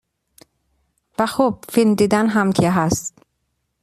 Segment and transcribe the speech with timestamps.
[1.19, 3.19] و خب فیلم دیدن هم که هست.